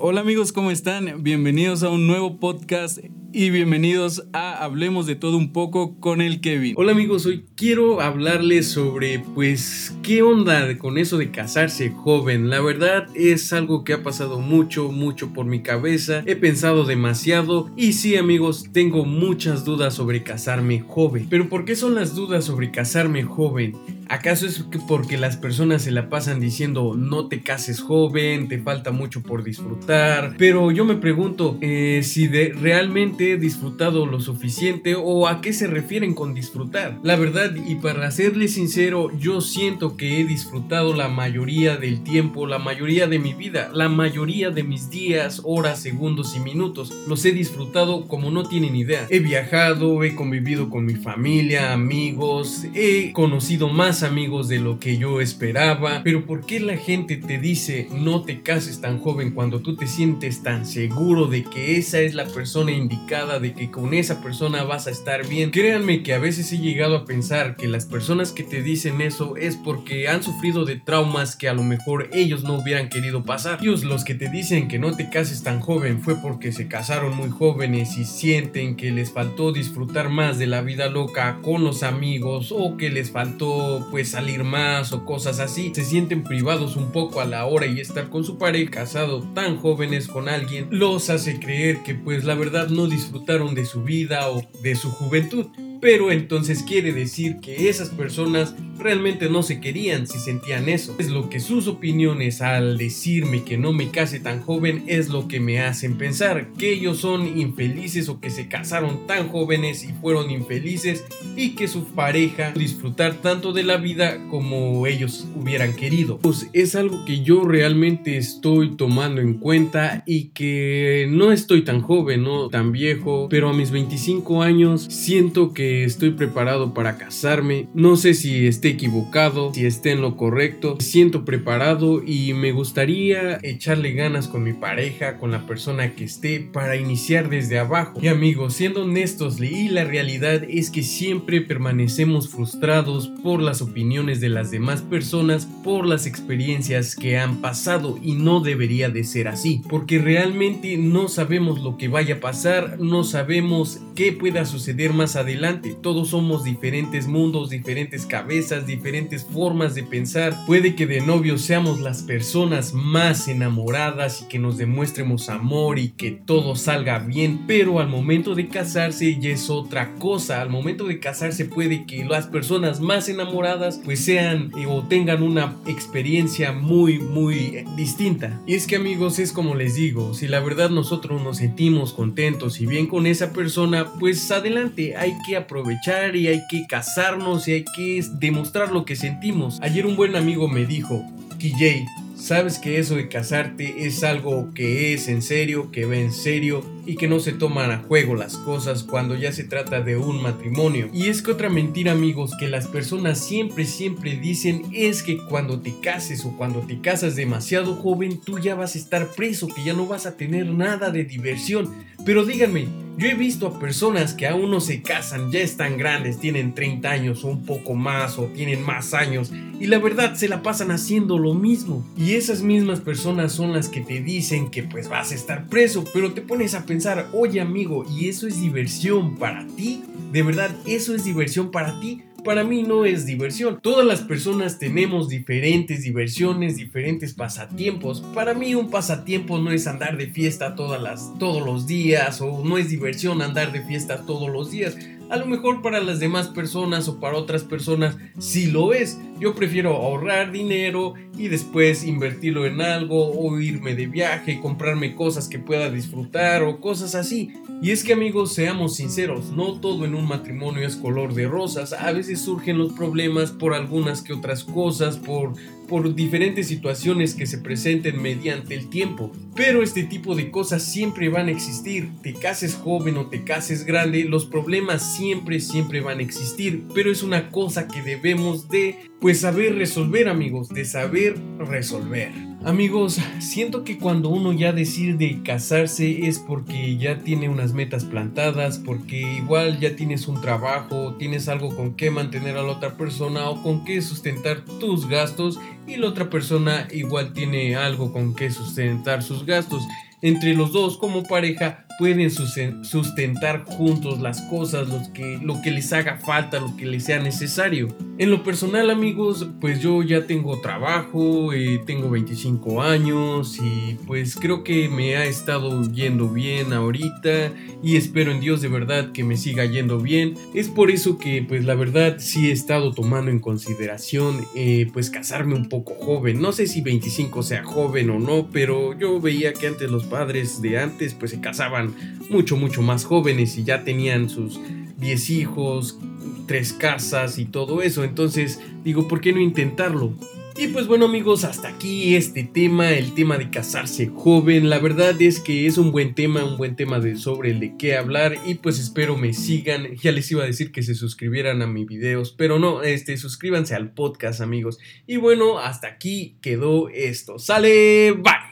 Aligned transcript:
Hola 0.00 0.20
amigos, 0.20 0.52
¿cómo 0.52 0.70
están? 0.70 1.24
Bienvenidos 1.24 1.82
a 1.82 1.88
un 1.88 2.06
nuevo 2.06 2.38
podcast 2.38 2.98
y 3.32 3.50
bienvenidos 3.50 4.28
a 4.32 4.62
Hablemos 4.62 5.06
de 5.06 5.16
todo 5.16 5.36
un 5.36 5.52
poco 5.52 5.98
con 5.98 6.20
el 6.20 6.40
Kevin. 6.40 6.74
Hola 6.76 6.92
amigos, 6.92 7.26
hoy 7.26 7.46
quiero 7.56 8.00
hablarles 8.00 8.68
sobre 8.68 9.18
pues 9.18 9.92
qué 10.04 10.22
onda 10.22 10.78
con 10.78 10.98
eso 10.98 11.18
de 11.18 11.32
casarse 11.32 11.90
joven. 11.90 12.48
La 12.48 12.60
verdad 12.60 13.08
es 13.16 13.52
algo 13.52 13.82
que 13.82 13.92
ha 13.92 14.04
pasado 14.04 14.38
mucho, 14.38 14.92
mucho 14.92 15.32
por 15.32 15.46
mi 15.46 15.62
cabeza. 15.62 16.22
He 16.26 16.36
pensado 16.36 16.84
demasiado 16.84 17.68
y 17.76 17.94
sí 17.94 18.16
amigos, 18.16 18.66
tengo 18.72 19.04
muchas 19.04 19.64
dudas 19.64 19.94
sobre 19.94 20.22
casarme 20.22 20.78
joven. 20.78 21.26
Pero 21.28 21.48
¿por 21.48 21.64
qué 21.64 21.74
son 21.74 21.96
las 21.96 22.14
dudas 22.14 22.44
sobre 22.44 22.70
casarme 22.70 23.24
joven? 23.24 23.74
¿Acaso 24.10 24.46
es 24.46 24.64
porque 24.88 25.18
las 25.18 25.36
personas 25.36 25.82
se 25.82 25.90
la 25.90 26.08
pasan 26.08 26.40
diciendo 26.40 26.94
no 26.96 27.28
te 27.28 27.42
cases 27.42 27.80
joven, 27.80 28.48
te 28.48 28.58
falta 28.58 28.90
mucho 28.90 29.22
por 29.22 29.44
disfrutar? 29.44 30.34
Pero 30.38 30.70
yo 30.70 30.86
me 30.86 30.96
pregunto 30.96 31.58
eh, 31.60 32.00
si 32.02 32.26
de, 32.26 32.54
realmente 32.58 33.32
he 33.32 33.36
disfrutado 33.36 34.06
lo 34.06 34.20
suficiente 34.20 34.94
o 34.96 35.28
a 35.28 35.42
qué 35.42 35.52
se 35.52 35.66
refieren 35.66 36.14
con 36.14 36.32
disfrutar. 36.32 36.98
La 37.02 37.16
verdad, 37.16 37.54
y 37.54 37.74
para 37.74 38.10
serles 38.10 38.54
sincero, 38.54 39.10
yo 39.18 39.42
siento 39.42 39.98
que 39.98 40.20
he 40.20 40.24
disfrutado 40.24 40.94
la 40.94 41.08
mayoría 41.08 41.76
del 41.76 42.02
tiempo, 42.02 42.46
la 42.46 42.58
mayoría 42.58 43.08
de 43.08 43.18
mi 43.18 43.34
vida, 43.34 43.70
la 43.74 43.90
mayoría 43.90 44.48
de 44.50 44.62
mis 44.62 44.88
días, 44.88 45.42
horas, 45.44 45.82
segundos 45.82 46.34
y 46.34 46.40
minutos. 46.40 46.94
Los 47.06 47.26
he 47.26 47.32
disfrutado 47.32 48.06
como 48.06 48.30
no 48.30 48.44
tienen 48.44 48.74
idea. 48.74 49.06
He 49.10 49.18
viajado, 49.18 50.02
he 50.02 50.14
convivido 50.14 50.70
con 50.70 50.86
mi 50.86 50.94
familia, 50.94 51.74
amigos, 51.74 52.64
he 52.74 53.12
conocido 53.12 53.68
más 53.68 53.97
amigos 54.02 54.48
de 54.48 54.58
lo 54.58 54.78
que 54.78 54.98
yo 54.98 55.20
esperaba. 55.20 56.02
Pero 56.04 56.26
¿por 56.26 56.46
qué 56.46 56.60
la 56.60 56.76
gente 56.76 57.16
te 57.16 57.38
dice 57.38 57.88
no 57.92 58.22
te 58.22 58.42
cases 58.42 58.80
tan 58.80 58.98
joven 58.98 59.32
cuando 59.32 59.60
tú 59.60 59.76
te 59.76 59.86
sientes 59.86 60.42
tan 60.42 60.66
seguro 60.66 61.26
de 61.26 61.44
que 61.44 61.76
esa 61.76 62.00
es 62.00 62.14
la 62.14 62.26
persona 62.26 62.72
indicada, 62.72 63.38
de 63.40 63.54
que 63.54 63.70
con 63.70 63.94
esa 63.94 64.22
persona 64.22 64.64
vas 64.64 64.86
a 64.86 64.90
estar 64.90 65.26
bien? 65.26 65.50
Créanme 65.50 66.02
que 66.02 66.14
a 66.14 66.18
veces 66.18 66.52
he 66.52 66.58
llegado 66.58 66.96
a 66.96 67.04
pensar 67.04 67.56
que 67.56 67.68
las 67.68 67.86
personas 67.86 68.32
que 68.32 68.44
te 68.44 68.62
dicen 68.62 69.00
eso 69.00 69.36
es 69.36 69.56
porque 69.56 70.08
han 70.08 70.22
sufrido 70.22 70.64
de 70.64 70.76
traumas 70.76 71.36
que 71.36 71.48
a 71.48 71.54
lo 71.54 71.62
mejor 71.62 72.10
ellos 72.12 72.44
no 72.44 72.54
hubieran 72.54 72.88
querido 72.88 73.24
pasar. 73.24 73.58
Ellos 73.60 73.84
los 73.84 74.04
que 74.04 74.14
te 74.14 74.28
dicen 74.30 74.68
que 74.68 74.78
no 74.78 74.96
te 74.96 75.10
cases 75.10 75.42
tan 75.42 75.60
joven 75.60 76.00
fue 76.00 76.16
porque 76.16 76.52
se 76.52 76.68
casaron 76.68 77.16
muy 77.16 77.30
jóvenes 77.30 77.96
y 77.96 78.04
sienten 78.04 78.76
que 78.76 78.90
les 78.90 79.12
faltó 79.12 79.52
disfrutar 79.52 80.08
más 80.08 80.38
de 80.38 80.46
la 80.46 80.60
vida 80.60 80.88
loca 80.88 81.38
con 81.42 81.64
los 81.64 81.82
amigos 81.82 82.52
o 82.52 82.76
que 82.76 82.90
les 82.90 83.10
faltó 83.10 83.87
pues 83.90 84.10
salir 84.10 84.44
más 84.44 84.92
o 84.92 85.04
cosas 85.04 85.40
así, 85.40 85.72
se 85.74 85.84
sienten 85.84 86.24
privados 86.24 86.76
un 86.76 86.92
poco 86.92 87.20
a 87.20 87.24
la 87.24 87.46
hora 87.46 87.66
y 87.66 87.80
estar 87.80 88.08
con 88.08 88.24
su 88.24 88.38
pareja 88.38 88.70
casado 88.70 89.22
tan 89.34 89.56
jóvenes 89.56 90.08
con 90.08 90.28
alguien 90.28 90.68
los 90.70 91.10
hace 91.10 91.38
creer 91.38 91.82
que 91.82 91.94
pues 91.94 92.24
la 92.24 92.34
verdad 92.34 92.68
no 92.68 92.86
disfrutaron 92.86 93.54
de 93.54 93.64
su 93.64 93.82
vida 93.82 94.28
o 94.30 94.42
de 94.62 94.74
su 94.74 94.90
juventud. 94.90 95.46
Pero 95.80 96.10
entonces 96.10 96.62
quiere 96.64 96.92
decir 96.92 97.38
que 97.40 97.68
esas 97.68 97.90
personas 97.90 98.54
realmente 98.78 99.28
no 99.28 99.42
se 99.42 99.60
querían 99.60 100.06
si 100.06 100.18
sentían 100.18 100.68
eso. 100.68 100.96
Es 100.98 101.08
lo 101.08 101.28
que 101.28 101.40
sus 101.40 101.66
opiniones 101.68 102.40
al 102.40 102.78
decirme 102.78 103.44
que 103.44 103.58
no 103.58 103.72
me 103.72 103.90
case 103.90 104.20
tan 104.20 104.40
joven 104.40 104.84
es 104.86 105.08
lo 105.08 105.28
que 105.28 105.40
me 105.40 105.60
hacen 105.60 105.98
pensar 105.98 106.48
que 106.58 106.72
ellos 106.72 106.98
son 106.98 107.38
infelices 107.38 108.08
o 108.08 108.20
que 108.20 108.30
se 108.30 108.48
casaron 108.48 109.06
tan 109.06 109.28
jóvenes 109.28 109.84
y 109.84 109.92
fueron 109.92 110.30
infelices 110.30 111.04
y 111.36 111.50
que 111.50 111.68
su 111.68 111.84
pareja 111.86 112.52
disfrutar 112.52 113.14
tanto 113.14 113.52
de 113.52 113.64
la 113.64 113.76
vida 113.76 114.26
como 114.28 114.86
ellos 114.86 115.26
hubieran 115.34 115.74
querido. 115.74 116.18
Pues 116.18 116.48
es 116.52 116.74
algo 116.74 117.04
que 117.04 117.22
yo 117.22 117.44
realmente 117.44 118.16
estoy 118.16 118.76
tomando 118.76 119.20
en 119.20 119.34
cuenta 119.34 120.02
y 120.06 120.28
que 120.28 121.06
no 121.10 121.32
estoy 121.32 121.62
tan 121.62 121.80
joven, 121.80 122.22
no 122.22 122.48
tan 122.48 122.72
viejo, 122.72 123.28
pero 123.30 123.50
a 123.50 123.52
mis 123.52 123.70
25 123.70 124.42
años 124.42 124.86
siento 124.88 125.52
que 125.52 125.84
estoy 125.84 126.10
preparado 126.10 126.74
para 126.74 126.96
casarme. 126.98 127.68
No 127.74 127.96
sé 127.96 128.14
si 128.14 128.46
esté 128.46 128.67
equivocado, 128.68 129.52
si 129.54 129.66
esté 129.66 129.92
en 129.92 130.00
lo 130.00 130.16
correcto. 130.16 130.76
Siento 130.80 131.24
preparado 131.24 132.02
y 132.04 132.32
me 132.34 132.52
gustaría 132.52 133.38
echarle 133.42 133.92
ganas 133.92 134.28
con 134.28 134.42
mi 134.42 134.52
pareja, 134.52 135.18
con 135.18 135.30
la 135.30 135.46
persona 135.46 135.94
que 135.94 136.04
esté 136.04 136.40
para 136.40 136.76
iniciar 136.76 137.28
desde 137.28 137.58
abajo. 137.58 137.98
Y 138.02 138.08
amigos, 138.08 138.54
siendo 138.54 138.84
honestos, 138.84 139.40
y 139.40 139.68
la 139.68 139.84
realidad 139.84 140.42
es 140.48 140.70
que 140.70 140.82
siempre 140.82 141.40
permanecemos 141.40 142.28
frustrados 142.28 143.08
por 143.22 143.40
las 143.40 143.62
opiniones 143.62 144.20
de 144.20 144.28
las 144.28 144.50
demás 144.50 144.82
personas, 144.82 145.46
por 145.64 145.86
las 145.86 146.06
experiencias 146.06 146.94
que 146.94 147.18
han 147.18 147.40
pasado 147.40 147.98
y 148.02 148.14
no 148.14 148.40
debería 148.40 148.88
de 148.90 149.04
ser 149.04 149.28
así, 149.28 149.62
porque 149.68 149.98
realmente 149.98 150.76
no 150.76 151.08
sabemos 151.08 151.60
lo 151.60 151.76
que 151.76 151.88
vaya 151.88 152.16
a 152.16 152.20
pasar, 152.20 152.78
no 152.80 153.04
sabemos 153.04 153.80
qué 153.94 154.12
pueda 154.12 154.44
suceder 154.44 154.92
más 154.92 155.16
adelante 155.16 155.58
todos 155.82 156.08
somos 156.08 156.44
diferentes 156.44 157.06
mundos, 157.06 157.50
diferentes 157.50 158.06
cabezas, 158.06 158.57
diferentes 158.66 159.24
formas 159.24 159.74
de 159.74 159.82
pensar. 159.82 160.34
Puede 160.46 160.74
que 160.74 160.86
de 160.86 161.00
novios 161.00 161.42
seamos 161.42 161.80
las 161.80 162.02
personas 162.02 162.72
más 162.72 163.28
enamoradas 163.28 164.22
y 164.22 164.28
que 164.28 164.38
nos 164.38 164.58
demuestremos 164.58 165.28
amor 165.28 165.78
y 165.78 165.90
que 165.90 166.10
todo 166.10 166.56
salga 166.56 166.98
bien, 166.98 167.44
pero 167.46 167.80
al 167.80 167.88
momento 167.88 168.34
de 168.34 168.48
casarse 168.48 169.18
ya 169.20 169.30
es 169.30 169.50
otra 169.50 169.94
cosa. 169.94 170.40
Al 170.40 170.50
momento 170.50 170.84
de 170.84 171.00
casarse 171.00 171.44
puede 171.44 171.86
que 171.86 172.04
las 172.04 172.26
personas 172.26 172.80
más 172.80 173.08
enamoradas 173.08 173.80
pues 173.84 174.04
sean 174.04 174.50
eh, 174.58 174.66
o 174.66 174.82
tengan 174.82 175.22
una 175.22 175.56
experiencia 175.66 176.52
muy 176.52 176.98
muy 176.98 177.36
eh, 177.56 177.64
distinta. 177.76 178.40
Y 178.46 178.54
es 178.54 178.66
que 178.66 178.76
amigos 178.76 179.18
es 179.18 179.32
como 179.32 179.54
les 179.54 179.74
digo, 179.74 180.14
si 180.14 180.28
la 180.28 180.40
verdad 180.40 180.70
nosotros 180.70 181.22
nos 181.22 181.38
sentimos 181.38 181.92
contentos 181.92 182.60
y 182.60 182.66
bien 182.66 182.86
con 182.86 183.06
esa 183.06 183.32
persona, 183.32 183.86
pues 183.98 184.30
adelante, 184.30 184.96
hay 184.96 185.16
que 185.26 185.36
aprovechar 185.36 186.16
y 186.16 186.28
hay 186.28 186.40
que 186.50 186.66
casarnos 186.68 187.48
y 187.48 187.52
hay 187.52 187.64
que 187.76 188.04
demostrar 188.14 188.47
lo 188.70 188.84
que 188.84 188.96
sentimos. 188.96 189.58
Ayer 189.60 189.86
un 189.86 189.96
buen 189.96 190.16
amigo 190.16 190.48
me 190.48 190.66
dijo, 190.66 191.04
KJ, 191.38 191.86
sabes 192.16 192.58
que 192.58 192.78
eso 192.78 192.96
de 192.96 193.08
casarte 193.08 193.86
es 193.86 194.02
algo 194.02 194.52
que 194.54 194.94
es 194.94 195.08
en 195.08 195.22
serio, 195.22 195.70
que 195.70 195.84
va 195.84 195.96
en 195.96 196.12
serio 196.12 196.62
y 196.88 196.96
que 196.96 197.06
no 197.06 197.20
se 197.20 197.32
toman 197.32 197.70
a 197.70 197.82
juego 197.82 198.14
las 198.14 198.38
cosas 198.38 198.82
cuando 198.82 199.14
ya 199.14 199.30
se 199.30 199.44
trata 199.44 199.82
de 199.82 199.98
un 199.98 200.22
matrimonio. 200.22 200.88
Y 200.90 201.08
es 201.08 201.20
que 201.20 201.32
otra 201.32 201.50
mentira 201.50 201.92
amigos 201.92 202.34
que 202.40 202.48
las 202.48 202.66
personas 202.66 203.18
siempre 203.18 203.66
siempre 203.66 204.16
dicen 204.16 204.62
es 204.72 205.02
que 205.02 205.18
cuando 205.18 205.60
te 205.60 205.78
cases 205.82 206.24
o 206.24 206.34
cuando 206.38 206.60
te 206.60 206.80
casas 206.80 207.14
demasiado 207.14 207.74
joven 207.74 208.18
tú 208.24 208.38
ya 208.38 208.54
vas 208.54 208.74
a 208.74 208.78
estar 208.78 209.06
preso, 209.08 209.48
que 209.48 209.62
ya 209.62 209.74
no 209.74 209.86
vas 209.86 210.06
a 210.06 210.16
tener 210.16 210.46
nada 210.46 210.90
de 210.90 211.04
diversión. 211.04 211.74
Pero 212.06 212.24
díganme, 212.24 212.68
yo 212.96 213.06
he 213.06 213.14
visto 213.14 213.46
a 213.46 213.58
personas 213.58 214.14
que 214.14 214.26
aún 214.26 214.50
no 214.50 214.60
se 214.60 214.80
casan, 214.80 215.30
ya 215.30 215.40
están 215.40 215.76
grandes, 215.76 216.18
tienen 216.18 216.54
30 216.54 216.90
años 216.90 217.22
o 217.22 217.28
un 217.28 217.44
poco 217.44 217.74
más 217.74 218.18
o 218.18 218.24
tienen 218.28 218.62
más 218.62 218.94
años 218.94 219.30
y 219.60 219.66
la 219.66 219.78
verdad 219.78 220.14
se 220.14 220.28
la 220.28 220.42
pasan 220.42 220.70
haciendo 220.70 221.18
lo 221.18 221.34
mismo. 221.34 221.84
Y 221.96 222.14
esas 222.14 222.42
mismas 222.42 222.80
personas 222.80 223.32
son 223.32 223.52
las 223.52 223.68
que 223.68 223.80
te 223.80 224.00
dicen 224.00 224.50
que 224.50 224.62
pues 224.62 224.88
vas 224.88 225.12
a 225.12 225.14
estar 225.14 225.46
preso, 225.48 225.84
pero 225.92 226.12
te 226.12 226.22
pones 226.22 226.54
a 226.54 226.64
pensar, 226.64 226.77
oye 227.12 227.40
amigo, 227.40 227.84
¿y 227.90 228.08
eso 228.08 228.26
es 228.26 228.40
diversión 228.40 229.16
para 229.16 229.46
ti? 229.46 229.82
¿De 230.12 230.22
verdad 230.22 230.50
eso 230.66 230.94
es 230.94 231.04
diversión 231.04 231.50
para 231.50 231.78
ti? 231.80 232.02
para 232.24 232.44
mí 232.44 232.62
no 232.62 232.84
es 232.84 233.06
diversión. 233.06 233.60
Todas 233.62 233.86
las 233.86 234.00
personas 234.00 234.58
tenemos 234.58 235.08
diferentes 235.08 235.82
diversiones, 235.82 236.56
diferentes 236.56 237.14
pasatiempos. 237.14 238.02
Para 238.14 238.34
mí 238.34 238.54
un 238.54 238.70
pasatiempo 238.70 239.38
no 239.38 239.50
es 239.50 239.66
andar 239.66 239.96
de 239.96 240.08
fiesta 240.08 240.54
todas 240.54 240.82
las, 240.82 241.16
todos 241.18 241.42
los 241.42 241.66
días 241.66 242.20
o 242.20 242.44
no 242.44 242.58
es 242.58 242.68
diversión 242.68 243.22
andar 243.22 243.52
de 243.52 243.62
fiesta 243.62 244.04
todos 244.04 244.30
los 244.30 244.50
días. 244.50 244.76
A 245.10 245.16
lo 245.16 245.24
mejor 245.24 245.62
para 245.62 245.80
las 245.80 246.00
demás 246.00 246.28
personas 246.28 246.86
o 246.86 247.00
para 247.00 247.16
otras 247.16 247.42
personas 247.42 247.96
sí 248.18 248.48
lo 248.48 248.74
es. 248.74 248.98
Yo 249.18 249.34
prefiero 249.34 249.74
ahorrar 249.74 250.32
dinero 250.32 250.94
y 251.16 251.28
después 251.28 251.82
invertirlo 251.84 252.44
en 252.44 252.60
algo 252.60 253.10
o 253.10 253.40
irme 253.40 253.74
de 253.74 253.86
viaje, 253.86 254.38
comprarme 254.38 254.94
cosas 254.94 255.28
que 255.28 255.38
pueda 255.38 255.70
disfrutar 255.70 256.42
o 256.42 256.60
cosas 256.60 256.94
así. 256.94 257.30
Y 257.62 257.70
es 257.70 257.84
que 257.84 257.94
amigos, 257.94 258.34
seamos 258.34 258.76
sinceros, 258.76 259.32
no 259.32 259.60
todo 259.60 259.86
en 259.86 259.94
un 259.94 260.06
matrimonio 260.06 260.66
es 260.66 260.76
color 260.76 261.14
de 261.14 261.26
rosas. 261.26 261.72
A 261.72 261.90
veces 261.92 262.20
surgen 262.20 262.58
los 262.58 262.74
problemas 262.74 263.32
por 263.32 263.54
algunas 263.54 264.02
que 264.02 264.12
otras 264.12 264.44
cosas, 264.44 264.98
por 264.98 265.32
por 265.68 265.94
diferentes 265.94 266.48
situaciones 266.48 267.14
que 267.14 267.26
se 267.26 267.38
presenten 267.38 268.02
mediante 268.02 268.54
el 268.54 268.68
tiempo. 268.68 269.12
Pero 269.36 269.62
este 269.62 269.84
tipo 269.84 270.16
de 270.16 270.30
cosas 270.30 270.64
siempre 270.64 271.08
van 271.08 271.28
a 271.28 271.30
existir. 271.30 271.90
Te 272.02 272.14
cases 272.14 272.54
joven 272.56 272.96
o 272.96 273.06
te 273.06 273.22
cases 273.22 273.64
grande, 273.64 274.04
los 274.04 274.26
problemas 274.26 274.96
siempre, 274.96 275.38
siempre 275.38 275.80
van 275.80 276.00
a 276.00 276.02
existir. 276.02 276.64
Pero 276.74 276.90
es 276.90 277.02
una 277.02 277.30
cosa 277.30 277.68
que 277.68 277.82
debemos 277.82 278.48
de, 278.48 278.76
pues, 279.00 279.20
saber 279.20 279.54
resolver, 279.54 280.08
amigos, 280.08 280.48
de 280.48 280.64
saber 280.64 281.16
resolver. 281.38 282.10
Amigos, 282.44 283.00
siento 283.18 283.64
que 283.64 283.78
cuando 283.78 284.10
uno 284.10 284.32
ya 284.32 284.52
decide 284.52 285.22
casarse 285.24 286.06
es 286.06 286.20
porque 286.20 286.76
ya 286.76 287.00
tiene 287.00 287.28
unas 287.28 287.52
metas 287.52 287.84
plantadas, 287.84 288.58
porque 288.58 289.00
igual 289.00 289.58
ya 289.58 289.74
tienes 289.74 290.06
un 290.06 290.20
trabajo, 290.20 290.94
tienes 290.98 291.28
algo 291.28 291.54
con 291.54 291.74
que 291.74 291.90
mantener 291.90 292.36
a 292.36 292.42
la 292.42 292.52
otra 292.52 292.76
persona 292.76 293.28
o 293.28 293.42
con 293.42 293.64
que 293.64 293.82
sustentar 293.82 294.44
tus 294.60 294.88
gastos 294.88 295.40
y 295.66 295.76
la 295.76 295.88
otra 295.88 296.10
persona 296.10 296.68
igual 296.70 297.12
tiene 297.12 297.56
algo 297.56 297.92
con 297.92 298.14
que 298.14 298.30
sustentar 298.30 299.02
sus 299.02 299.26
gastos. 299.26 299.64
entre 300.00 300.32
los 300.34 300.52
dos 300.52 300.78
como 300.78 301.02
pareja 301.02 301.66
pueden 301.78 302.10
sustentar 302.10 303.44
juntos 303.44 304.00
las 304.00 304.20
cosas, 304.22 304.68
lo 304.68 304.82
que, 304.92 305.20
lo 305.22 305.40
que 305.40 305.52
les 305.52 305.72
haga 305.72 305.96
falta, 305.98 306.40
lo 306.40 306.56
que 306.56 306.66
les 306.66 306.84
sea 306.84 306.98
necesario. 306.98 307.68
En 307.98 308.10
lo 308.10 308.24
personal 308.24 308.70
amigos, 308.70 309.28
pues 309.40 309.60
yo 309.60 309.82
ya 309.82 310.06
tengo 310.06 310.40
trabajo, 310.40 311.32
eh, 311.32 311.60
tengo 311.66 311.88
25 311.90 312.62
años 312.62 313.38
y 313.40 313.76
pues 313.86 314.16
creo 314.16 314.44
que 314.44 314.68
me 314.68 314.96
ha 314.96 315.04
estado 315.04 315.70
yendo 315.70 316.08
bien 316.08 316.52
ahorita 316.52 317.32
y 317.62 317.76
espero 317.76 318.12
en 318.12 318.20
Dios 318.20 318.40
de 318.40 318.48
verdad 318.48 318.92
que 318.92 319.04
me 319.04 319.16
siga 319.16 319.44
yendo 319.44 319.80
bien. 319.80 320.14
Es 320.34 320.48
por 320.48 320.70
eso 320.70 320.98
que 320.98 321.24
pues 321.26 321.44
la 321.44 321.54
verdad 321.54 321.96
sí 321.98 322.28
he 322.28 322.32
estado 322.32 322.72
tomando 322.72 323.10
en 323.10 323.20
consideración 323.20 324.24
eh, 324.34 324.68
pues 324.72 324.90
casarme 324.90 325.34
un 325.34 325.48
poco 325.48 325.74
joven. 325.74 326.20
No 326.20 326.32
sé 326.32 326.46
si 326.46 326.60
25 326.60 327.22
sea 327.22 327.44
joven 327.44 327.90
o 327.90 327.98
no, 327.98 328.28
pero 328.32 328.78
yo 328.78 329.00
veía 329.00 329.32
que 329.32 329.46
antes 329.46 329.70
los 329.70 329.84
padres 329.84 330.42
de 330.42 330.58
antes 330.58 330.94
pues 330.94 331.12
se 331.12 331.20
casaban 331.20 331.67
mucho, 332.10 332.36
mucho 332.36 332.62
más 332.62 332.84
jóvenes 332.84 333.36
y 333.38 333.44
ya 333.44 333.64
tenían 333.64 334.08
sus 334.08 334.40
10 334.78 335.10
hijos, 335.10 335.78
tres 336.26 336.52
casas 336.52 337.18
y 337.18 337.24
todo 337.24 337.62
eso. 337.62 337.84
Entonces 337.84 338.40
digo, 338.64 338.88
¿por 338.88 339.00
qué 339.00 339.12
no 339.12 339.20
intentarlo? 339.20 339.94
Y 340.40 340.46
pues 340.48 340.68
bueno 340.68 340.84
amigos, 340.84 341.24
hasta 341.24 341.48
aquí 341.48 341.96
este 341.96 342.22
tema, 342.22 342.70
el 342.70 342.94
tema 342.94 343.18
de 343.18 343.28
casarse 343.28 343.88
joven. 343.88 344.48
La 344.48 344.60
verdad 344.60 344.94
es 345.02 345.18
que 345.18 345.48
es 345.48 345.58
un 345.58 345.72
buen 345.72 345.96
tema, 345.96 346.24
un 346.24 346.36
buen 346.36 346.54
tema 346.54 346.78
de 346.78 346.94
sobre 346.94 347.32
el 347.32 347.40
de 347.40 347.56
qué 347.58 347.74
hablar 347.74 348.14
y 348.24 348.34
pues 348.34 348.60
espero 348.60 348.96
me 348.96 349.14
sigan. 349.14 349.74
Ya 349.82 349.90
les 349.90 350.08
iba 350.12 350.22
a 350.22 350.26
decir 350.26 350.52
que 350.52 350.62
se 350.62 350.76
suscribieran 350.76 351.42
a 351.42 351.48
mis 351.48 351.66
videos, 351.66 352.14
pero 352.16 352.38
no, 352.38 352.62
este 352.62 352.96
suscríbanse 352.98 353.56
al 353.56 353.72
podcast 353.72 354.20
amigos. 354.20 354.60
Y 354.86 354.96
bueno, 354.98 355.40
hasta 355.40 355.66
aquí 355.66 356.18
quedó 356.22 356.68
esto. 356.68 357.18
Sale, 357.18 357.90
bye. 357.94 358.27